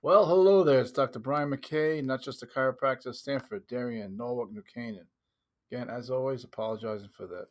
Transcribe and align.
Well, 0.00 0.26
hello 0.26 0.62
there. 0.62 0.78
It's 0.78 0.92
Dr. 0.92 1.18
Brian 1.18 1.50
McKay, 1.50 2.04
not 2.04 2.22
just 2.22 2.44
a 2.44 2.46
chiropractor, 2.46 3.12
Stamford, 3.12 3.66
Darien, 3.66 4.16
Norwalk, 4.16 4.52
New 4.52 4.62
Canaan. 4.72 5.08
Again, 5.72 5.90
as 5.90 6.08
always, 6.08 6.44
apologizing 6.44 7.08
for 7.16 7.26
that 7.26 7.48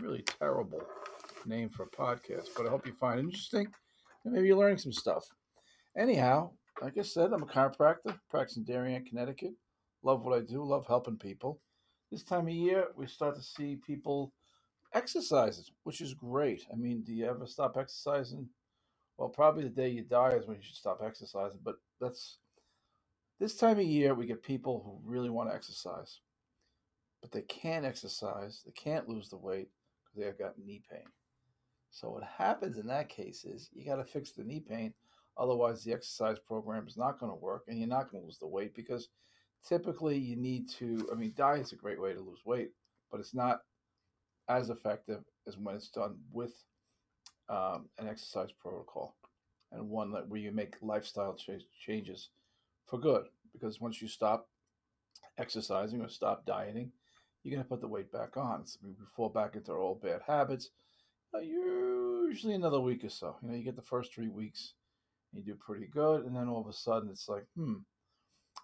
really 0.00 0.22
terrible 0.22 0.80
name 1.44 1.68
for 1.68 1.82
a 1.82 1.90
podcast, 1.90 2.50
but 2.56 2.66
I 2.66 2.70
hope 2.70 2.86
you 2.86 2.92
find 2.92 3.18
it 3.18 3.24
interesting 3.24 3.66
and 4.24 4.32
maybe 4.32 4.46
you're 4.46 4.56
learning 4.56 4.78
some 4.78 4.92
stuff. 4.92 5.24
Anyhow, 5.98 6.52
like 6.80 6.98
I 6.98 7.02
said, 7.02 7.32
I'm 7.32 7.42
a 7.42 7.46
chiropractor, 7.46 8.16
practicing 8.30 8.62
Darien, 8.62 9.04
Connecticut. 9.04 9.54
Love 10.04 10.24
what 10.24 10.38
I 10.38 10.42
do, 10.42 10.62
love 10.62 10.86
helping 10.86 11.16
people. 11.16 11.60
This 12.12 12.22
time 12.22 12.46
of 12.46 12.54
year, 12.54 12.86
we 12.96 13.08
start 13.08 13.34
to 13.34 13.42
see 13.42 13.80
people 13.84 14.32
exercising, 14.94 15.64
which 15.82 16.00
is 16.00 16.14
great. 16.14 16.64
I 16.72 16.76
mean, 16.76 17.02
do 17.02 17.12
you 17.12 17.26
ever 17.26 17.44
stop 17.44 17.76
exercising? 17.76 18.48
Well, 19.18 19.28
probably 19.28 19.64
the 19.64 19.70
day 19.70 19.88
you 19.88 20.02
die 20.02 20.32
is 20.32 20.46
when 20.46 20.56
you 20.56 20.62
should 20.62 20.76
stop 20.76 21.00
exercising, 21.04 21.58
but 21.64 21.76
that's 22.00 22.38
this 23.40 23.56
time 23.56 23.78
of 23.78 23.84
year 23.84 24.14
we 24.14 24.26
get 24.26 24.42
people 24.42 24.82
who 24.84 25.10
really 25.10 25.30
want 25.30 25.50
to 25.50 25.54
exercise, 25.54 26.20
but 27.22 27.32
they 27.32 27.42
can't 27.42 27.86
exercise, 27.86 28.62
they 28.64 28.72
can't 28.72 29.08
lose 29.08 29.28
the 29.28 29.36
weight 29.36 29.68
because 30.04 30.22
they've 30.22 30.38
got 30.38 30.58
knee 30.58 30.82
pain. 30.90 31.04
So 31.90 32.10
what 32.10 32.24
happens 32.24 32.76
in 32.76 32.86
that 32.88 33.08
case 33.08 33.44
is 33.44 33.70
you 33.72 33.86
got 33.86 33.96
to 33.96 34.04
fix 34.04 34.32
the 34.32 34.44
knee 34.44 34.60
pain, 34.60 34.92
otherwise 35.38 35.82
the 35.82 35.92
exercise 35.92 36.38
program 36.38 36.86
is 36.86 36.98
not 36.98 37.18
going 37.18 37.32
to 37.32 37.36
work 37.36 37.64
and 37.68 37.78
you're 37.78 37.88
not 37.88 38.10
going 38.10 38.22
to 38.22 38.26
lose 38.26 38.38
the 38.38 38.46
weight 38.46 38.74
because 38.74 39.08
typically 39.66 40.18
you 40.18 40.36
need 40.36 40.68
to. 40.70 41.08
I 41.10 41.14
mean, 41.14 41.32
diet's 41.36 41.72
a 41.72 41.76
great 41.76 42.00
way 42.00 42.12
to 42.12 42.20
lose 42.20 42.40
weight, 42.44 42.70
but 43.10 43.20
it's 43.20 43.34
not 43.34 43.60
as 44.48 44.70
effective 44.70 45.24
as 45.46 45.56
when 45.56 45.74
it's 45.74 45.88
done 45.88 46.16
with 46.32 46.52
um, 47.48 47.88
an 47.98 48.08
exercise 48.08 48.50
protocol 48.52 49.16
and 49.72 49.88
one 49.88 50.12
that 50.12 50.28
where 50.28 50.40
you 50.40 50.52
make 50.52 50.76
lifestyle 50.80 51.34
ch- 51.34 51.66
changes 51.78 52.30
for 52.86 52.98
good. 52.98 53.26
Because 53.52 53.80
once 53.80 54.02
you 54.02 54.08
stop 54.08 54.48
exercising 55.38 56.00
or 56.00 56.08
stop 56.08 56.46
dieting, 56.46 56.92
you're 57.42 57.54
going 57.54 57.64
to 57.64 57.68
put 57.68 57.80
the 57.80 57.88
weight 57.88 58.12
back 58.12 58.36
on. 58.36 58.66
So 58.66 58.78
we 58.82 58.92
fall 59.14 59.28
back 59.28 59.54
into 59.54 59.72
our 59.72 59.78
old 59.78 60.02
bad 60.02 60.20
habits. 60.26 60.70
Uh, 61.34 61.40
usually 61.40 62.54
another 62.54 62.80
week 62.80 63.04
or 63.04 63.08
so. 63.08 63.36
You 63.42 63.48
know, 63.48 63.56
you 63.56 63.64
get 63.64 63.76
the 63.76 63.82
first 63.82 64.14
three 64.14 64.28
weeks, 64.28 64.74
you 65.32 65.42
do 65.42 65.54
pretty 65.54 65.86
good, 65.86 66.24
and 66.24 66.34
then 66.34 66.48
all 66.48 66.60
of 66.60 66.68
a 66.68 66.72
sudden 66.72 67.08
it's 67.10 67.28
like, 67.28 67.46
hmm, 67.56 67.74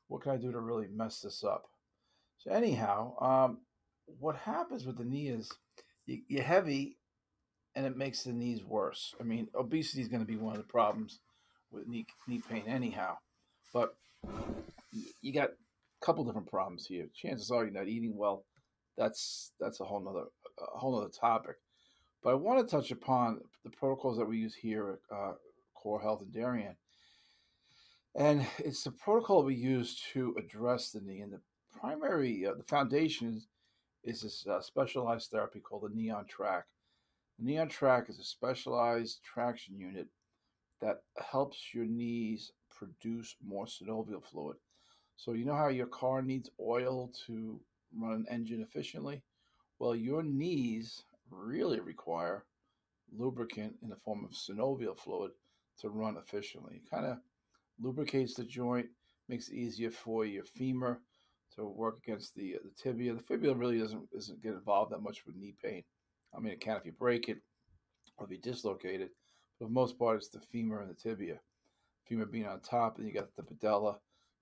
what 0.08 0.22
can 0.22 0.33
I 0.33 0.36
do 0.36 0.52
to 0.52 0.61
really 0.61 0.89
mess 0.89 1.20
this 1.20 1.44
up? 1.44 1.69
So 2.39 2.50
anyhow, 2.50 3.14
um, 3.20 3.58
what 4.19 4.36
happens 4.36 4.84
with 4.84 4.98
the 4.98 5.05
knee 5.05 5.28
is 5.28 5.50
you, 6.06 6.22
you're 6.28 6.42
heavy 6.42 6.98
and 7.74 7.86
it 7.86 7.96
makes 7.96 8.22
the 8.22 8.32
knees 8.32 8.64
worse. 8.64 9.14
I 9.20 9.24
mean, 9.24 9.48
obesity 9.54 10.02
is 10.02 10.08
going 10.08 10.20
to 10.22 10.26
be 10.26 10.36
one 10.36 10.52
of 10.52 10.58
the 10.58 10.68
problems 10.68 11.20
with 11.70 11.86
knee, 11.88 12.06
knee 12.26 12.42
pain, 12.48 12.64
anyhow. 12.66 13.16
But 13.72 13.94
you 15.22 15.32
got 15.32 15.50
a 15.50 16.04
couple 16.04 16.24
different 16.24 16.50
problems 16.50 16.86
here. 16.86 17.06
Chances 17.14 17.50
are 17.50 17.64
you're 17.64 17.72
not 17.72 17.88
eating 17.88 18.16
well. 18.16 18.44
That's 18.96 19.52
that's 19.58 19.80
a 19.80 19.84
whole 19.84 20.00
nother 20.00 20.26
a 20.58 20.78
whole 20.78 20.98
nother 20.98 21.10
topic. 21.10 21.56
But 22.22 22.30
I 22.30 22.34
want 22.34 22.60
to 22.60 22.70
touch 22.70 22.90
upon 22.90 23.40
the 23.64 23.70
protocols 23.70 24.18
that 24.18 24.28
we 24.28 24.38
use 24.38 24.54
here 24.54 25.00
at 25.10 25.16
uh, 25.16 25.32
Core 25.74 26.00
Health 26.00 26.22
and 26.22 26.32
Darien. 26.32 26.76
And 28.14 28.46
it's 28.58 28.84
the 28.84 28.92
protocol 28.92 29.42
we 29.42 29.54
use 29.54 30.00
to 30.12 30.34
address 30.38 30.90
the 30.90 31.00
knee. 31.00 31.20
And 31.20 31.32
the 31.32 31.40
primary, 31.80 32.46
uh, 32.46 32.54
the 32.54 32.62
foundation 32.64 33.28
is, 33.34 33.46
is 34.04 34.22
this 34.22 34.46
uh, 34.46 34.60
specialized 34.60 35.30
therapy 35.30 35.60
called 35.60 35.90
the 35.90 35.94
Knee 35.94 36.10
on 36.10 36.26
Track. 36.26 36.64
The 37.38 37.44
Knee 37.44 37.58
on 37.58 37.69
Track 37.69 38.08
is 38.08 38.19
a 38.19 38.25
specialized 38.25 39.20
traction 39.22 39.78
unit 39.78 40.08
that 40.80 41.02
helps 41.19 41.74
your 41.74 41.86
knees 41.86 42.52
produce 42.70 43.36
more 43.44 43.66
synovial 43.66 44.22
fluid. 44.24 44.56
So, 45.16 45.33
you 45.33 45.44
know 45.44 45.55
how 45.55 45.69
your 45.69 45.86
car 45.86 46.22
needs 46.22 46.50
oil 46.61 47.12
to 47.27 47.61
run 47.97 48.12
an 48.12 48.27
engine 48.30 48.62
efficiently? 48.62 49.22
Well, 49.79 49.95
your 49.95 50.23
knees 50.23 51.02
really 51.30 51.80
require 51.80 52.45
lubricant 53.17 53.74
in 53.83 53.89
the 53.89 53.96
form 53.96 54.24
of 54.24 54.30
synovial 54.30 54.96
fluid 54.98 55.33
to 55.80 55.90
run 55.90 56.17
efficiently. 56.17 56.77
It 56.77 56.90
kind 56.90 57.06
of 57.06 57.18
lubricates 57.80 58.35
the 58.35 58.45
joint, 58.45 58.86
makes 59.29 59.48
it 59.48 59.55
easier 59.55 59.90
for 59.90 60.24
your 60.24 60.45
femur 60.45 61.01
to 61.56 61.64
work 61.67 61.98
against 61.98 62.35
the 62.35 62.56
uh, 62.56 62.58
the 62.64 62.70
tibia. 62.83 63.14
The 63.14 63.23
fibula 63.23 63.55
really 63.55 63.79
doesn't 63.79 64.11
doesn't 64.11 64.42
get 64.42 64.55
involved 64.55 64.92
that 64.92 65.02
much 65.02 65.27
with 65.27 65.36
knee 65.36 65.55
pain. 65.62 65.83
I 66.34 66.40
mean, 66.40 66.52
it 66.52 66.60
can 66.60 66.76
if 66.76 66.86
you 66.86 66.92
break 66.92 67.28
it 67.28 67.38
or 68.18 68.26
if 68.26 68.32
you 68.32 68.38
dislocate 68.38 69.00
it, 69.00 69.10
but 69.58 69.64
for 69.64 69.68
the 69.68 69.74
most 69.74 69.98
part, 69.98 70.16
it's 70.16 70.28
the 70.28 70.40
femur 70.40 70.80
and 70.80 70.90
the 70.90 70.94
tibia. 70.94 71.40
Femur 72.08 72.26
being 72.26 72.46
on 72.46 72.60
top, 72.60 72.98
and 72.98 73.06
you 73.06 73.14
got 73.14 73.34
the 73.36 73.42
patella 73.42 73.98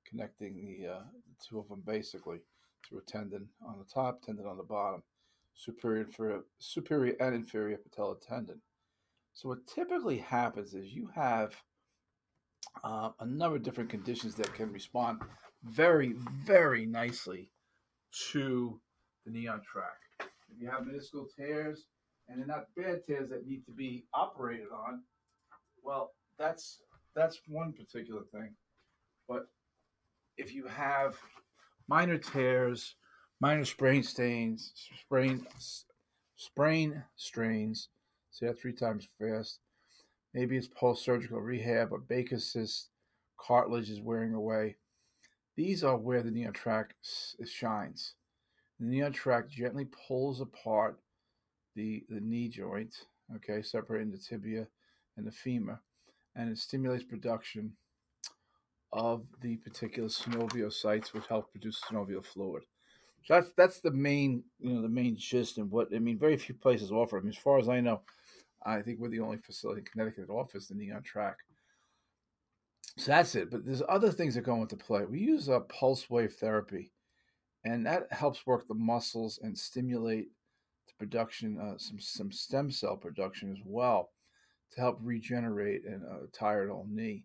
connecting 0.09 0.55
the, 0.55 0.89
uh, 0.89 1.01
the 1.01 1.47
two 1.47 1.59
of 1.59 1.69
them 1.69 1.83
basically 1.87 2.39
through 2.87 2.99
a 2.99 3.03
tendon 3.03 3.49
on 3.67 3.79
the 3.79 3.85
top, 3.85 4.23
tendon 4.23 4.47
on 4.47 4.57
the 4.57 4.63
bottom, 4.63 5.03
superior, 5.55 6.03
inferior, 6.03 6.41
superior 6.59 7.15
and 7.21 7.35
inferior 7.35 7.77
patella 7.77 8.17
tendon. 8.27 8.61
So 9.33 9.49
what 9.49 9.67
typically 9.67 10.19
happens 10.19 10.75
is 10.75 10.93
you 10.93 11.09
have 11.15 11.55
uh, 12.83 13.11
a 13.21 13.27
number 13.27 13.57
of 13.57 13.63
different 13.63 13.91
conditions 13.91 14.35
that 14.37 14.53
can 14.55 14.73
respond 14.73 15.21
very, 15.65 16.15
very 16.45 16.87
nicely 16.87 17.51
to 18.33 18.81
the 19.25 19.31
knee 19.31 19.47
on 19.47 19.61
track. 19.61 19.99
If 20.53 20.61
you 20.61 20.69
have 20.69 20.83
meniscal 20.83 21.27
tears 21.37 21.87
and 22.29 22.39
they're 22.39 22.47
not 22.47 22.67
bad 22.77 23.05
tears 23.07 23.31
that 23.31 23.47
need 23.47 23.65
to 23.67 23.73
be 23.73 24.05
operated 24.15 24.69
on, 24.73 25.03
well, 25.83 26.13
that's 26.39 26.81
that's 27.15 27.41
one 27.47 27.73
particular 27.73 28.23
thing. 28.33 28.55
But 29.29 29.49
if 30.37 30.55
you 30.55 30.67
have 30.67 31.17
minor 31.89 32.19
tears, 32.19 32.95
minor 33.41 33.65
sprain 33.65 34.03
stains, 34.03 34.73
sprain, 35.01 35.47
sprain 36.37 37.03
strains, 37.17 37.89
say 38.31 38.47
that 38.47 38.61
three 38.61 38.73
times 38.73 39.09
fast. 39.19 39.59
Maybe 40.33 40.57
it's 40.57 40.69
post-surgical 40.69 41.41
rehab 41.41 41.93
or 41.93 41.99
Baker's 41.99 42.45
cyst, 42.53 42.91
cartilage 43.37 43.91
is 43.91 44.01
wearing 44.01 44.35
away. 44.35 44.77
These 45.57 45.83
are 45.83 45.97
where 45.97 46.23
the 46.23 46.31
knee 46.31 46.47
track 46.55 46.95
shines. 47.45 48.15
The 48.81 48.87
knee 48.87 49.03
on 49.03 49.13
track 49.13 49.49
gently 49.51 49.87
pulls 50.09 50.41
apart 50.41 50.99
the, 51.77 52.03
the 52.09 52.21
knee 52.21 52.49
joint, 52.49 52.95
okay, 53.37 53.61
separating 53.61 54.11
the 54.11 54.19
tibia 54.19 54.67
and 55.17 55.27
the 55.27 55.31
femur, 55.31 55.81
and 56.35 56.51
it 56.51 56.59
stimulates 56.59 57.05
production 57.05 57.73
of 58.93 59.25
the 59.43 59.57
particular 59.59 60.09
synoviocytes, 60.09 61.13
which 61.13 61.27
help 61.29 61.51
produce 61.53 61.81
synovial 61.81 62.25
fluid. 62.25 62.63
So 63.25 63.35
that's 63.35 63.51
that's 63.57 63.81
the 63.81 63.91
main, 63.91 64.45
you 64.59 64.73
know, 64.73 64.83
the 64.83 64.89
main 64.89 65.15
gist 65.15 65.59
and 65.59 65.71
what 65.71 65.89
I 65.95 65.99
mean. 65.99 66.19
Very 66.19 66.39
few 66.39 66.55
places 66.55 66.91
offer. 66.91 67.19
I 67.19 67.21
mean, 67.21 67.29
as 67.29 67.37
far 67.37 67.59
as 67.59 67.69
I 67.69 67.81
know, 67.81 68.01
I 68.65 68.81
think 68.81 68.99
we're 68.99 69.11
the 69.11 69.21
only 69.21 69.37
facility 69.37 69.81
in 69.81 69.85
Connecticut 69.85 70.27
that 70.27 70.33
offers 70.33 70.69
the 70.69 70.75
knee 70.75 70.91
on 70.91 71.03
track. 71.03 71.37
So 72.97 73.13
that's 73.13 73.35
it. 73.35 73.51
But 73.51 73.67
there's 73.67 73.83
other 73.89 74.11
things 74.11 74.35
that 74.35 74.43
go 74.43 74.63
into 74.63 74.77
play. 74.77 75.05
We 75.05 75.21
use 75.21 75.49
a 75.49 75.61
pulse 75.61 76.09
wave 76.09 76.33
therapy, 76.33 76.93
and 77.65 77.87
that 77.87 78.13
helps 78.13 78.47
work 78.47 78.67
the 78.67 78.75
muscles 78.75 79.39
and 79.43 79.57
stimulate 79.57 80.29
the 80.87 80.95
production, 80.99 81.59
uh, 81.59 81.79
some 81.79 82.01
some 82.01 82.33
stem 82.33 82.71
cell 82.71 82.97
production 82.97 83.53
as 83.53 83.59
well, 83.65 84.11
to 84.73 84.81
help 84.81 84.99
regenerate 85.03 85.83
a 85.87 86.27
tired 86.33 86.71
old 86.71 86.91
knee. 86.91 87.25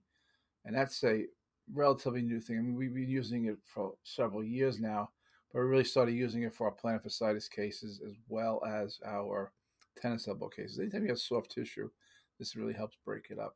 And 0.66 0.76
that's 0.76 1.04
a 1.04 1.26
relatively 1.74 2.22
new 2.22 2.40
thing. 2.40 2.58
I 2.58 2.62
mean, 2.62 2.76
we've 2.76 2.94
been 2.94 3.10
using 3.10 3.46
it 3.46 3.58
for 3.64 3.94
several 4.04 4.44
years 4.44 4.80
now, 4.80 5.10
but 5.52 5.60
we 5.60 5.66
really 5.66 5.84
started 5.84 6.16
using 6.16 6.44
it 6.44 6.54
for 6.54 6.68
our 6.68 6.76
plantar 6.76 7.06
fasciitis 7.06 7.50
cases 7.50 8.02
as 8.06 8.14
well 8.28 8.64
as 8.66 9.00
our 9.06 9.52
tennis 10.00 10.28
elbow 10.28 10.50
cases. 10.50 10.80
Anytime 10.80 11.04
you 11.04 11.10
have 11.10 11.20
soft 11.20 11.52
tissue, 11.52 11.90
this 12.40 12.56
really 12.56 12.74
helps 12.74 12.98
break 13.06 13.28
it 13.30 13.40
up. 13.40 13.56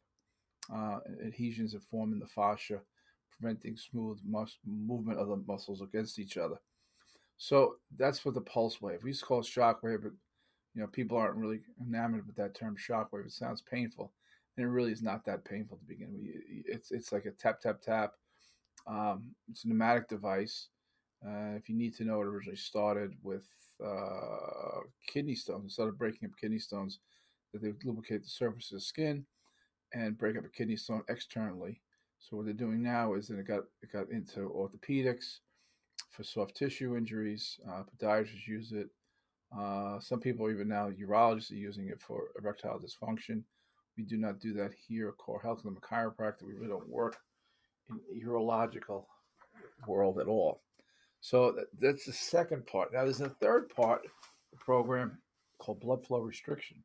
Uh, 0.74 1.00
adhesions 1.26 1.74
that 1.74 1.84
form 1.84 2.14
in 2.14 2.20
the 2.20 2.28
fascia, 2.28 2.80
preventing 3.32 3.76
smooth 3.76 4.20
mus- 4.24 4.60
movement 4.66 5.20
of 5.20 5.28
the 5.28 5.38
muscles 5.48 5.82
against 5.82 6.20
each 6.20 6.38
other. 6.38 6.58
So 7.40 7.78
that's 7.98 8.26
what 8.26 8.34
the 8.36 8.42
pulse 8.42 8.82
wave. 8.82 9.02
We 9.02 9.12
used 9.12 9.22
to 9.22 9.26
call 9.26 9.40
it 9.40 9.46
shock 9.46 9.82
wave, 9.82 10.04
but 10.04 10.12
you 10.76 10.82
know 10.82 10.88
people 10.88 11.18
aren't 11.18 11.38
really 11.38 11.62
enamored 11.82 12.28
with 12.28 12.36
that 12.36 12.54
term 12.54 12.76
shock 12.78 13.12
wave. 13.12 13.26
It 13.26 13.32
sounds 13.32 13.62
painful, 13.62 14.12
and 14.58 14.66
it 14.66 14.70
really 14.70 14.92
is 14.92 15.02
not 15.02 15.26
that 15.26 15.46
painful 15.46 15.78
to 15.78 15.86
begin 15.86 16.10
with. 16.12 16.22
It's 16.66 16.92
it's 16.92 17.14
like 17.14 17.26
a 17.26 17.32
tap 17.32 17.62
tap 17.62 17.82
tap. 17.82 18.12
Um, 18.86 19.32
it's 19.50 19.64
a 19.64 19.70
pneumatic 19.70 20.10
device. 20.10 20.68
Uh, 21.26 21.56
if 21.56 21.70
you 21.70 21.76
need 21.76 21.96
to 21.96 22.04
know, 22.04 22.20
it 22.20 22.28
originally 22.28 22.58
started 22.58 23.14
with 23.24 23.48
uh, 23.84 24.82
kidney 25.08 25.36
stones. 25.36 25.64
Instead 25.64 25.88
of 25.88 25.98
breaking 25.98 26.28
up 26.28 26.38
kidney 26.40 26.60
stones, 26.60 27.00
that 27.54 27.62
they 27.62 27.70
would 27.70 27.86
lubricate 27.86 28.22
the 28.22 28.30
surface 28.30 28.70
of 28.72 28.78
the 28.78 28.82
skin 28.82 29.26
and 29.94 30.18
break 30.18 30.38
up 30.38 30.46
a 30.46 30.50
kidney 30.50 30.76
stone 30.76 31.04
externally. 31.08 31.82
So 32.20 32.36
what 32.36 32.46
they're 32.46 32.54
doing 32.54 32.84
now 32.84 33.14
is 33.14 33.30
that 33.30 33.40
it 33.40 33.48
got 33.48 33.64
it 33.82 33.94
got 33.94 34.10
into 34.12 34.50
orthopedics 34.50 35.40
for 36.10 36.24
soft 36.24 36.56
tissue 36.56 36.98
injuries. 36.98 37.60
Uh, 37.68 37.84
podiatrists 37.84 38.48
use 38.48 38.72
it. 38.72 38.88
Uh, 39.58 40.00
some 40.00 40.20
people 40.20 40.50
even 40.50 40.68
now 40.68 40.90
urologists 40.90 41.52
are 41.52 41.56
using 41.56 41.88
it 41.88 42.02
for 42.02 42.30
erectile 42.38 42.80
dysfunction. 42.80 43.44
We 43.98 44.04
do 44.04 44.18
not 44.18 44.40
do 44.40 44.54
that 44.54 44.72
here 44.88 45.10
at 45.10 45.18
Core 45.18 45.42
Health. 45.42 45.62
I'm 45.66 45.78
a 45.78 45.80
chiropractor. 45.82 46.44
We 46.44 46.54
really 46.54 46.70
don't 46.70 46.88
work 46.90 47.18
in 47.90 48.00
the 48.14 48.26
urological 48.26 49.06
world 49.88 50.20
at 50.20 50.28
all. 50.28 50.62
So 51.22 51.56
that's 51.80 52.06
the 52.06 52.14
second 52.14 52.66
part. 52.66 52.94
Now 52.94 53.04
there's 53.04 53.22
a 53.22 53.30
third 53.30 53.70
part 53.70 54.02
the 54.52 54.58
program 54.58 55.20
called 55.60 55.82
blood 55.82 56.06
flow 56.06 56.22
restriction. 56.22 56.78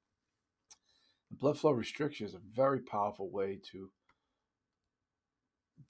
blood 1.31 1.59
flow 1.59 1.71
restriction 1.71 2.27
is 2.27 2.35
a 2.35 2.41
very 2.55 2.81
powerful 2.81 3.31
way 3.31 3.59
to 3.73 3.91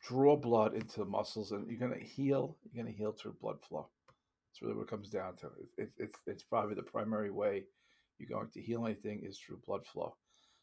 draw 0.06 0.36
blood 0.36 0.74
into 0.74 1.00
the 1.00 1.04
muscles, 1.04 1.52
and 1.52 1.68
you're 1.68 1.78
going 1.78 1.98
to 1.98 2.06
heal. 2.06 2.56
You're 2.64 2.84
going 2.84 2.92
to 2.92 2.98
heal 2.98 3.12
through 3.12 3.36
blood 3.40 3.58
flow. 3.66 3.88
That's 4.48 4.62
really 4.62 4.74
what 4.74 4.82
it 4.82 4.90
comes 4.90 5.08
down 5.08 5.36
to. 5.36 5.50
It's 5.78 5.92
it's 5.98 6.16
it's 6.26 6.42
probably 6.42 6.74
the 6.74 6.82
primary 6.82 7.30
way 7.30 7.64
you're 8.18 8.28
going 8.28 8.50
to 8.50 8.60
heal 8.60 8.86
anything 8.86 9.22
is 9.24 9.38
through 9.38 9.60
blood 9.66 9.84
flow. 9.86 10.14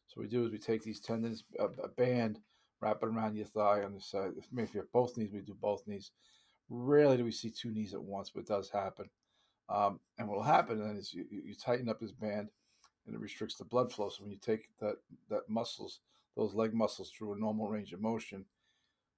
So 0.07 0.19
what 0.19 0.23
we 0.23 0.29
do 0.29 0.45
is 0.45 0.51
we 0.51 0.57
take 0.57 0.83
these 0.83 0.99
tendons, 0.99 1.43
a, 1.59 1.65
a 1.83 1.88
band, 1.89 2.39
wrap 2.81 2.99
it 3.01 3.07
around 3.07 3.35
your 3.35 3.45
thigh 3.45 3.83
on 3.83 3.93
the 3.93 4.01
side. 4.01 4.31
If, 4.38 4.45
if 4.57 4.73
you 4.73 4.81
have 4.81 4.91
both 4.91 5.17
knees, 5.17 5.31
we 5.33 5.39
do 5.39 5.55
both 5.59 5.88
knees. 5.88 6.11
Rarely 6.69 7.17
do 7.17 7.25
we 7.25 7.31
see 7.31 7.49
two 7.49 7.71
knees 7.71 7.93
at 7.93 8.01
once, 8.01 8.29
but 8.29 8.41
it 8.41 8.47
does 8.47 8.69
happen. 8.69 9.09
Um, 9.69 9.99
and 10.17 10.27
what 10.27 10.38
will 10.38 10.43
happen 10.43 10.79
then 10.79 10.97
is 10.97 11.13
you, 11.13 11.25
you 11.29 11.55
tighten 11.55 11.89
up 11.89 11.99
this 11.99 12.11
band 12.11 12.49
and 13.05 13.15
it 13.15 13.21
restricts 13.21 13.55
the 13.55 13.65
blood 13.65 13.91
flow. 13.91 14.09
So 14.09 14.23
when 14.23 14.31
you 14.31 14.38
take 14.38 14.69
that, 14.79 14.95
that 15.29 15.49
muscles, 15.49 15.99
those 16.35 16.53
leg 16.53 16.73
muscles 16.73 17.09
through 17.09 17.33
a 17.33 17.39
normal 17.39 17.67
range 17.67 17.93
of 17.93 18.01
motion, 18.01 18.45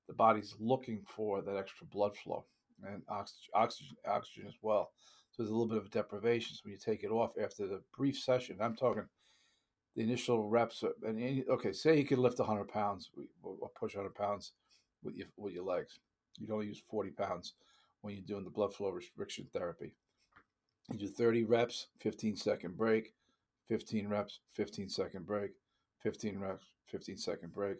the 0.08 0.14
body's 0.14 0.56
looking 0.60 1.02
for 1.08 1.42
that 1.42 1.58
extra 1.58 1.88
blood 1.88 2.16
flow 2.16 2.46
and 2.86 3.04
oxygen, 3.08 3.52
oxygen, 3.54 3.96
oxygen 4.08 4.48
as 4.48 4.56
well. 4.62 4.92
So 5.32 5.42
there's 5.42 5.52
a 5.52 5.54
little 5.54 5.68
bit 5.68 5.78
of 5.78 5.90
deprivation. 5.90 6.56
So 6.56 6.62
when 6.64 6.74
you 6.74 6.78
take 6.78 7.04
it 7.04 7.12
off 7.12 7.32
after 7.42 7.68
the 7.68 7.82
brief 7.96 8.18
session, 8.18 8.58
I'm 8.62 8.76
talking 8.76 9.06
the 9.96 10.04
initial 10.04 10.48
reps. 10.48 10.84
And 11.04 11.44
okay, 11.50 11.72
say 11.72 11.98
you 11.98 12.06
could 12.06 12.20
lift 12.20 12.40
100 12.40 12.68
pounds 12.68 13.10
or 13.42 13.70
push 13.80 13.96
100 13.96 14.14
pounds 14.14 14.54
with 15.04 15.16
your 15.16 15.28
with 15.38 15.54
your 15.54 15.66
legs. 15.66 16.00
You'd 16.38 16.52
only 16.52 16.68
use 16.68 16.82
40 16.90 17.12
pounds 17.12 17.54
when 18.02 18.16
you're 18.16 18.26
doing 18.26 18.44
the 18.44 18.50
blood 18.50 18.74
flow 18.74 18.90
restriction 18.90 19.48
therapy. 19.54 19.94
You 20.92 21.00
do 21.00 21.08
30 21.08 21.46
reps, 21.46 21.88
15 22.00 22.36
second 22.36 22.78
break, 22.78 23.14
15 23.70 24.08
reps, 24.08 24.40
15 24.54 24.90
second 24.90 25.26
break, 25.26 25.52
15 26.02 26.40
reps, 26.40 26.66
15 26.88 27.18
second 27.18 27.54
break, 27.54 27.78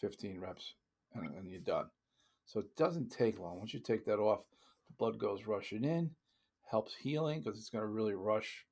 15 0.00 0.40
reps, 0.40 0.74
and, 1.14 1.34
and 1.34 1.50
you're 1.50 1.60
done. 1.60 1.86
So 2.46 2.60
it 2.60 2.76
doesn't 2.76 3.10
take 3.10 3.38
long. 3.38 3.58
Once 3.58 3.74
you 3.74 3.80
take 3.80 4.04
that 4.06 4.18
off, 4.18 4.40
the 4.88 4.94
blood 4.98 5.18
goes 5.18 5.46
rushing 5.46 5.84
in, 5.84 6.10
helps 6.70 6.94
healing 6.94 7.40
because 7.40 7.58
it's 7.58 7.70
going 7.70 7.82
to 7.82 7.88
really 7.88 8.14
rush 8.14 8.66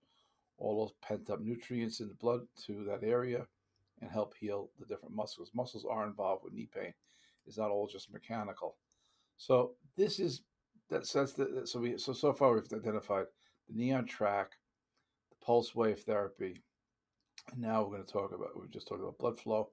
all 0.58 0.78
those 0.78 0.94
pent 1.02 1.30
up 1.30 1.40
nutrients 1.40 2.00
in 2.00 2.08
the 2.08 2.14
blood 2.14 2.40
to 2.66 2.84
that 2.84 3.02
area 3.02 3.46
and 4.00 4.10
help 4.10 4.34
heal 4.38 4.70
the 4.78 4.86
different 4.86 5.14
muscles. 5.14 5.50
Muscles 5.54 5.86
are 5.88 6.06
involved 6.06 6.44
with 6.44 6.52
knee 6.52 6.68
pain. 6.74 6.92
It's 7.46 7.58
not 7.58 7.70
all 7.70 7.86
just 7.86 8.12
mechanical. 8.12 8.76
So 9.36 9.72
this 9.96 10.20
is 10.20 10.42
that 10.90 11.08
that's 11.08 11.32
the 11.32 11.62
so 11.64 11.80
we 11.80 11.96
so 11.98 12.12
so 12.12 12.32
far 12.32 12.54
we've 12.54 12.72
identified 12.72 13.26
the 13.68 13.74
knee 13.74 13.92
on 13.92 14.04
track, 14.04 14.52
the 15.30 15.44
pulse 15.44 15.74
wave 15.74 16.00
therapy, 16.00 16.62
and 17.52 17.60
now 17.60 17.82
we're 17.82 17.96
going 17.96 18.04
to 18.04 18.12
talk 18.12 18.32
about 18.32 18.60
we 18.60 18.68
just 18.68 18.88
talked 18.88 19.00
about 19.00 19.18
blood 19.18 19.38
flow. 19.38 19.70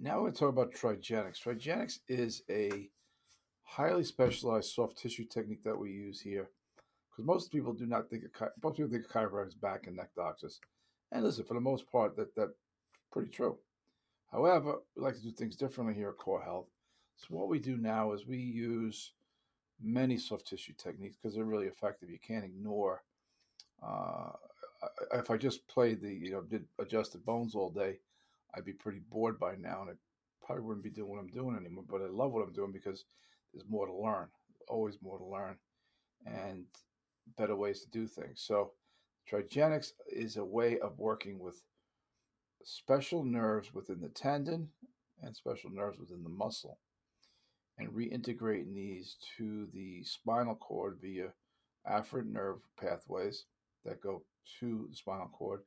Now 0.00 0.22
we're 0.22 0.30
talk 0.30 0.50
about 0.50 0.72
trigenics. 0.72 1.42
Trigenics 1.42 1.98
is 2.06 2.42
a 2.48 2.88
highly 3.64 4.04
specialized 4.04 4.72
soft 4.72 4.96
tissue 4.96 5.24
technique 5.24 5.64
that 5.64 5.76
we 5.76 5.90
use 5.90 6.20
here 6.20 6.50
because 7.10 7.26
most 7.26 7.50
people 7.50 7.72
do 7.72 7.84
not 7.84 8.08
think 8.08 8.22
of 8.24 8.50
most 8.62 8.76
people 8.76 8.92
think 8.92 9.04
of 9.04 9.10
chiropractors 9.10 9.60
back 9.60 9.88
and 9.88 9.96
neck 9.96 10.10
doctors. 10.14 10.60
And 11.10 11.24
listen, 11.24 11.44
for 11.44 11.54
the 11.54 11.60
most 11.60 11.90
part, 11.90 12.14
that 12.14 12.32
that's 12.36 12.52
pretty 13.10 13.30
true. 13.30 13.58
However, 14.30 14.76
we 14.94 15.02
like 15.02 15.16
to 15.16 15.22
do 15.22 15.32
things 15.32 15.56
differently 15.56 15.94
here 15.94 16.10
at 16.10 16.18
Core 16.18 16.42
Health. 16.42 16.68
So 17.16 17.26
what 17.30 17.48
we 17.48 17.58
do 17.58 17.76
now 17.76 18.12
is 18.12 18.24
we 18.24 18.38
use 18.38 19.14
many 19.82 20.16
soft 20.16 20.46
tissue 20.46 20.74
techniques 20.78 21.16
because 21.16 21.34
they're 21.34 21.44
really 21.44 21.66
effective. 21.66 22.08
You 22.08 22.20
can't 22.24 22.44
ignore. 22.44 23.02
Uh, 23.82 24.30
if 25.14 25.28
I 25.28 25.36
just 25.36 25.66
played 25.66 26.00
the 26.00 26.14
you 26.14 26.30
know 26.30 26.42
did 26.42 26.66
adjusted 26.78 27.24
bones 27.24 27.56
all 27.56 27.70
day, 27.70 27.98
I'd 28.54 28.64
be 28.64 28.72
pretty 28.72 29.00
bored 29.10 29.38
by 29.38 29.54
now, 29.56 29.82
and 29.82 29.90
I 29.90 29.94
probably 30.44 30.64
wouldn't 30.64 30.84
be 30.84 30.90
doing 30.90 31.10
what 31.10 31.20
I'm 31.20 31.28
doing 31.28 31.56
anymore. 31.56 31.84
But 31.88 32.02
I 32.02 32.06
love 32.06 32.32
what 32.32 32.42
I'm 32.42 32.52
doing 32.52 32.72
because 32.72 33.04
there's 33.52 33.68
more 33.68 33.86
to 33.86 33.94
learn. 33.94 34.28
Always 34.68 34.98
more 35.02 35.18
to 35.18 35.24
learn, 35.24 35.56
and 36.26 36.64
better 37.36 37.56
ways 37.56 37.80
to 37.82 37.90
do 37.90 38.06
things. 38.06 38.42
So, 38.46 38.72
trigenics 39.30 39.92
is 40.10 40.36
a 40.36 40.44
way 40.44 40.78
of 40.78 40.98
working 40.98 41.38
with 41.38 41.62
special 42.64 43.24
nerves 43.24 43.72
within 43.72 44.00
the 44.00 44.08
tendon 44.08 44.68
and 45.22 45.34
special 45.34 45.70
nerves 45.70 45.98
within 45.98 46.22
the 46.22 46.28
muscle 46.28 46.78
and 47.78 47.88
reintegrating 47.90 48.74
these 48.74 49.16
to 49.36 49.68
the 49.72 50.02
spinal 50.02 50.56
cord 50.56 50.98
via 51.00 51.28
afferent 51.88 52.30
nerve 52.30 52.58
pathways 52.78 53.44
that 53.84 54.02
go 54.02 54.22
to 54.60 54.86
the 54.90 54.96
spinal 54.96 55.30
cord, 55.32 55.62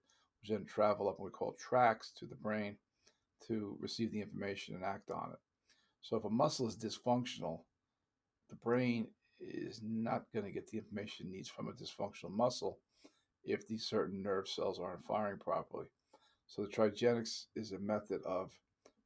then 0.47 0.65
travel 0.65 1.07
up 1.07 1.19
what 1.19 1.25
we 1.25 1.31
call 1.31 1.53
tracks 1.53 2.11
to 2.17 2.25
the 2.25 2.35
brain 2.35 2.77
to 3.47 3.77
receive 3.79 4.11
the 4.11 4.21
information 4.21 4.75
and 4.75 4.83
act 4.83 5.11
on 5.11 5.29
it. 5.33 5.39
So 6.01 6.17
if 6.17 6.25
a 6.25 6.29
muscle 6.29 6.67
is 6.67 6.75
dysfunctional, 6.75 7.61
the 8.49 8.55
brain 8.55 9.07
is 9.39 9.81
not 9.83 10.25
going 10.33 10.45
to 10.45 10.51
get 10.51 10.67
the 10.67 10.77
information 10.77 11.27
it 11.27 11.31
needs 11.33 11.49
from 11.49 11.67
a 11.67 11.71
dysfunctional 11.71 12.31
muscle 12.31 12.79
if 13.43 13.67
these 13.67 13.85
certain 13.85 14.21
nerve 14.21 14.47
cells 14.47 14.79
aren't 14.79 15.05
firing 15.05 15.37
properly. 15.37 15.87
So 16.47 16.63
the 16.63 16.67
trigenics 16.67 17.45
is 17.55 17.71
a 17.71 17.79
method 17.79 18.21
of 18.23 18.51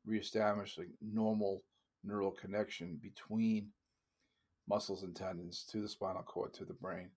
reestablishing 0.05 0.89
normal 1.01 1.63
neural 2.03 2.31
connection 2.31 2.99
between 3.01 3.69
muscles 4.67 5.03
and 5.03 5.15
tendons 5.15 5.65
to 5.71 5.81
the 5.81 5.89
spinal 5.89 6.23
cord 6.23 6.53
to 6.55 6.65
the 6.65 6.73
brain 6.73 7.09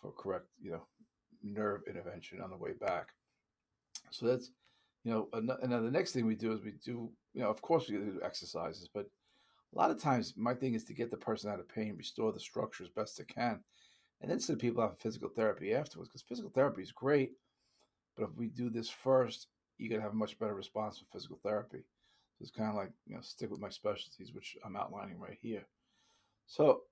for 0.00 0.12
correct, 0.12 0.46
you 0.60 0.70
know, 0.70 0.86
nerve 1.42 1.82
intervention 1.88 2.40
on 2.40 2.50
the 2.50 2.56
way 2.56 2.72
back. 2.72 3.08
So 4.10 4.26
that's, 4.26 4.50
you 5.04 5.12
know, 5.12 5.28
and 5.32 5.48
then 5.48 5.84
the 5.84 5.90
next 5.90 6.12
thing 6.12 6.26
we 6.26 6.34
do 6.34 6.52
is 6.52 6.62
we 6.62 6.72
do, 6.84 7.10
you 7.34 7.42
know, 7.42 7.48
of 7.48 7.62
course 7.62 7.88
we 7.88 7.96
do 7.96 8.20
exercises, 8.24 8.88
but 8.92 9.06
a 9.72 9.78
lot 9.78 9.90
of 9.90 10.00
times 10.00 10.34
my 10.36 10.54
thing 10.54 10.74
is 10.74 10.84
to 10.84 10.94
get 10.94 11.10
the 11.10 11.16
person 11.16 11.50
out 11.50 11.60
of 11.60 11.68
pain, 11.68 11.94
restore 11.96 12.32
the 12.32 12.40
structure 12.40 12.84
as 12.84 12.90
best 12.90 13.20
I 13.20 13.32
can, 13.32 13.60
and 14.20 14.30
then 14.30 14.40
send 14.40 14.58
people 14.58 14.82
out 14.82 14.92
for 14.92 15.00
physical 15.00 15.28
therapy 15.28 15.72
afterwards 15.74 16.08
because 16.08 16.22
physical 16.22 16.50
therapy 16.50 16.82
is 16.82 16.92
great, 16.92 17.32
but 18.16 18.24
if 18.24 18.30
we 18.36 18.48
do 18.48 18.68
this 18.68 18.90
first, 18.90 19.46
you're 19.78 19.90
gonna 19.90 20.02
have 20.02 20.12
a 20.12 20.16
much 20.16 20.38
better 20.38 20.54
response 20.54 21.00
with 21.00 21.08
physical 21.10 21.38
therapy. 21.42 21.78
So 21.78 22.42
it's 22.42 22.50
kind 22.50 22.68
of 22.68 22.76
like 22.76 22.90
you 23.06 23.14
know 23.14 23.22
stick 23.22 23.50
with 23.50 23.60
my 23.60 23.70
specialties, 23.70 24.34
which 24.34 24.56
I'm 24.64 24.76
outlining 24.76 25.18
right 25.18 25.38
here. 25.40 25.66
So 26.46 26.82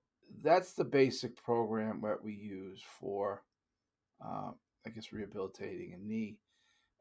that's 0.43 0.73
the 0.73 0.85
basic 0.85 1.35
program 1.35 2.01
that 2.03 2.23
we 2.23 2.33
use 2.33 2.81
for, 2.99 3.43
uh, 4.23 4.51
I 4.85 4.89
guess, 4.89 5.11
rehabilitating 5.11 5.93
a 5.93 5.97
knee. 5.97 6.37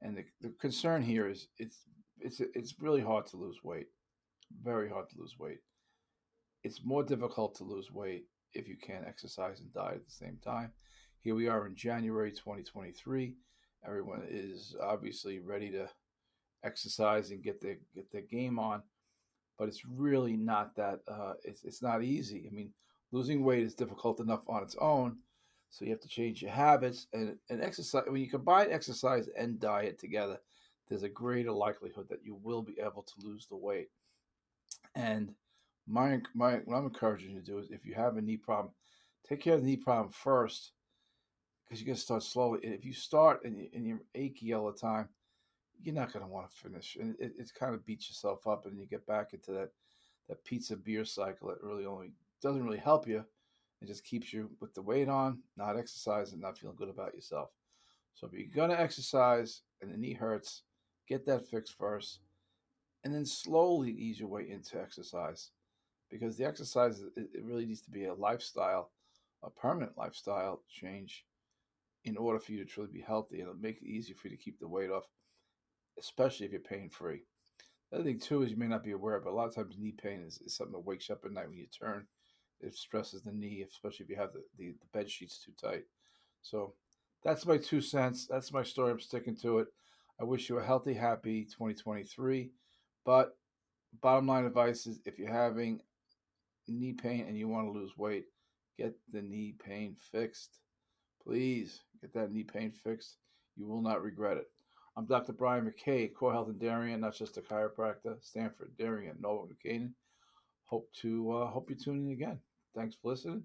And 0.01 0.17
the, 0.17 0.25
the 0.41 0.55
concern 0.61 1.03
here 1.03 1.29
is 1.29 1.49
it's 1.59 1.79
it's 2.21 2.41
it's 2.55 2.75
really 2.81 3.01
hard 3.01 3.27
to 3.29 3.37
lose 3.37 3.59
weight, 3.63 3.87
very 4.63 4.89
hard 4.89 5.09
to 5.11 5.19
lose 5.19 5.37
weight 5.39 5.59
it's 6.65 6.85
more 6.85 7.03
difficult 7.03 7.55
to 7.57 7.65
lose 7.65 7.91
weight 7.93 8.25
if 8.53 8.69
you 8.69 8.77
can't 8.77 9.07
exercise 9.07 9.61
and 9.61 9.73
diet 9.73 9.97
at 9.97 10.05
the 10.07 10.11
same 10.11 10.39
time. 10.45 10.73
Here 11.21 11.35
we 11.35 11.49
are 11.49 11.67
in 11.67 11.77
January 11.77 12.31
2023. 12.31 13.35
Everyone 13.87 14.25
is 14.29 14.75
obviously 14.83 15.39
ready 15.39 15.71
to 15.71 15.89
exercise 16.65 17.31
and 17.31 17.43
get 17.43 17.61
their 17.61 17.77
get 17.95 18.11
their 18.11 18.23
game 18.23 18.59
on, 18.59 18.83
but 19.59 19.69
it's 19.69 19.85
really 19.85 20.37
not 20.37 20.75
that. 20.77 21.01
Uh, 21.07 21.35
it's 21.45 21.65
it's 21.65 21.83
not 21.83 22.03
easy. 22.03 22.49
I 22.51 22.55
mean, 22.55 22.73
losing 23.13 23.45
weight 23.45 23.65
is 23.65 23.75
difficult 23.75 24.21
enough 24.21 24.43
on 24.49 24.63
its 24.63 24.77
own, 24.81 25.19
so 25.71 25.85
you 25.85 25.91
have 25.91 26.01
to 26.01 26.09
change 26.09 26.43
your 26.43 26.51
habits 26.51 27.07
and 27.13 27.37
and 27.51 27.63
exercise. 27.63 28.05
When 28.07 28.21
you 28.21 28.31
combine 28.31 28.73
exercise 28.73 29.29
and 29.37 29.61
diet 29.61 29.99
together, 29.99 30.39
there's 30.89 31.03
a 31.03 31.09
greater 31.09 31.53
likelihood 31.53 32.09
that 32.09 32.25
you 32.25 32.39
will 32.43 32.63
be 32.63 32.79
able 32.81 33.03
to 33.03 33.27
lose 33.27 33.47
the 33.47 33.57
weight. 33.57 33.91
And 34.95 35.35
my 35.87 36.21
my 36.35 36.57
what 36.65 36.77
I'm 36.77 36.85
encouraging 36.85 37.31
you 37.31 37.41
to 37.41 37.45
do 37.45 37.59
is 37.59 37.71
if 37.71 37.85
you 37.85 37.95
have 37.95 38.17
a 38.17 38.23
knee 38.23 38.37
problem, 38.37 38.73
take 39.29 39.41
care 39.41 39.55
of 39.55 39.61
the 39.61 39.67
knee 39.67 39.77
problem 39.77 40.11
first, 40.11 40.73
because 41.65 41.81
you're 41.81 41.87
gonna 41.87 41.99
start 41.99 42.23
slowly. 42.23 42.61
If 42.63 42.85
you 42.85 42.93
start 42.93 43.45
and, 43.45 43.59
you, 43.59 43.69
and 43.75 43.87
you're 43.87 44.01
achy 44.15 44.53
all 44.53 44.71
the 44.71 44.79
time, 44.79 45.09
you're 45.83 45.95
not 45.95 46.13
gonna 46.13 46.27
want 46.27 46.51
to 46.51 46.57
finish, 46.57 46.97
and 47.01 47.15
it, 47.21 47.35
it 47.39 47.53
kind 47.55 47.75
of 47.75 47.85
beats 47.85 48.09
yourself 48.09 48.47
up, 48.47 48.67
and 48.67 48.79
you 48.79 48.87
get 48.87 49.07
back 49.07 49.33
into 49.33 49.53
that 49.53 49.71
that 50.29 50.45
pizza 50.45 50.77
beer 50.77 51.05
cycle. 51.05 51.51
It 51.51 51.59
really 51.63 51.87
only 51.87 52.13
doesn't 52.43 52.65
really 52.65 52.79
help 52.79 53.07
you. 53.07 53.25
It 53.81 53.87
just 53.87 54.05
keeps 54.05 54.33
you 54.33 54.51
with 54.61 54.75
the 54.75 54.83
weight 54.83 55.09
on, 55.09 55.39
not 55.57 55.79
exercising, 55.79 56.41
not 56.41 56.59
feeling 56.59 56.77
good 56.77 56.89
about 56.89 57.15
yourself. 57.15 57.51
So 58.15 58.27
if 58.27 58.33
you're 58.33 58.49
gonna 58.55 58.81
exercise 58.81 59.63
and 59.81 59.93
the 59.93 59.97
knee 59.97 60.15
hurts, 60.15 60.63
get 61.09 61.25
that 61.27 61.47
fixed 61.47 61.77
first, 61.79 62.21
and 63.05 63.15
then 63.15 63.25
slowly 63.25 63.93
ease 63.93 64.19
your 64.19 64.29
way 64.29 64.51
into 64.51 64.81
exercise 64.81 65.51
because 66.11 66.37
the 66.37 66.45
exercise 66.45 67.03
it 67.17 67.45
really 67.45 67.67
needs 67.67 67.83
to 67.83 67.91
be 67.91 68.07
a 68.07 68.15
lifestyle, 68.15 68.91
a 69.43 69.51
permanent 69.51 69.97
lifestyle 69.97 70.63
change 70.69 71.25
in 72.05 72.17
order 72.17 72.39
for 72.39 72.53
you 72.53 72.59
to 72.59 72.65
truly 72.65 72.91
be 72.93 73.01
healthy. 73.01 73.37
And 73.37 73.49
it'll 73.49 73.61
make 73.61 73.81
it 73.83 73.87
easier 73.87 74.17
for 74.17 74.29
you 74.29 74.37
to 74.37 74.43
keep 74.43 74.59
the 74.59 74.69
weight 74.69 74.91
off, 74.91 75.05
especially 75.99 76.47
if 76.47 76.53
you're 76.53 76.61
pain 76.61 76.89
free. 76.91 77.23
The 77.91 77.99
other 77.99 78.05
thing 78.05 78.19
too 78.19 78.43
is 78.43 78.51
you 78.51 78.57
may 78.57 78.67
not 78.67 78.85
be 78.85 78.93
aware, 78.93 79.21
but 79.21 79.31
a 79.31 79.37
lot 79.37 79.49
of 79.49 79.55
times 79.55 79.77
knee 79.79 79.95
pain 79.97 80.23
is, 80.27 80.41
is 80.45 80.57
something 80.57 80.73
that 80.73 80.87
wakes 80.87 81.09
you 81.09 81.15
up 81.15 81.25
at 81.25 81.33
night 81.33 81.49
when 81.49 81.59
you 81.59 81.67
turn. 81.67 82.07
It 82.61 82.75
stresses 82.75 83.23
the 83.23 83.33
knee, 83.33 83.65
especially 83.69 84.05
if 84.05 84.11
you 84.11 84.17
have 84.17 84.33
the, 84.33 84.43
the, 84.59 84.73
the 84.73 84.87
bed 84.93 85.11
sheets 85.11 85.39
too 85.45 85.53
tight. 85.61 85.85
So 86.43 86.75
that's 87.25 87.47
my 87.47 87.57
two 87.57 87.81
cents. 87.81 88.27
That's 88.27 88.53
my 88.53 88.63
story. 88.63 88.93
I'm 88.93 89.01
sticking 89.01 89.37
to 89.37 89.59
it. 89.61 89.69
I 90.21 90.25
wish 90.25 90.49
you 90.49 90.59
a 90.59 90.65
healthy, 90.65 90.95
happy 90.95 91.45
2023. 91.45 92.51
But 93.05 93.37
bottom 94.01 94.27
line 94.27 94.45
advice 94.45 94.87
is 94.87 95.01
if 95.05 95.19
you're 95.19 95.33
having 95.33 95.81
knee 96.67 96.93
pain 96.93 97.27
and 97.27 97.39
you 97.39 97.49
want 97.49 97.67
to 97.67 97.79
lose 97.79 97.97
weight, 97.97 98.27
get 98.77 98.95
the 99.13 99.23
knee 99.23 99.55
pain 99.65 99.97
fixed. 100.13 100.59
Please 101.23 101.81
get 102.01 102.13
that 102.15 102.33
knee 102.33 102.45
pain 102.45 102.73
fixed. 102.73 103.17
You 103.57 103.67
will 103.67 103.83
not 103.83 104.03
regret 104.03 104.37
it. 104.37 104.51
I'm 104.97 105.07
Dr. 105.07 105.33
Brian 105.33 105.65
McKay, 105.65 106.13
Core 106.13 106.33
Health 106.33 106.49
in 106.49 106.59
Darien, 106.59 107.01
not 107.01 107.15
just 107.15 107.37
a 107.37 107.41
chiropractor, 107.41 108.17
Stamford, 108.21 108.73
Darien, 108.77 109.17
New 109.21 109.57
Canaan. 109.63 109.95
Hope 110.65 110.91
to 111.03 111.33
uh, 111.33 111.47
hope 111.47 111.71
you 111.71 111.77
tune 111.77 112.07
in 112.07 112.13
again. 112.13 112.41
Thanks 112.79 112.95
for 112.95 113.11
listening. 113.11 113.43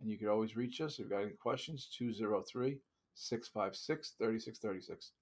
And 0.00 0.10
you 0.10 0.18
can 0.18 0.28
always 0.28 0.56
reach 0.56 0.80
us 0.80 0.94
if 0.94 0.98
you've 1.00 1.10
got 1.10 1.22
any 1.22 1.30
questions, 1.30 1.88
203 1.96 2.80
656 3.14 4.14
3636. 4.18 5.12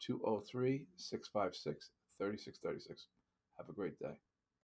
203 0.00 0.84
656 0.96 1.90
3636. 2.18 3.06
Have 3.56 3.68
a 3.70 3.72
great 3.72 3.98
day. 3.98 4.18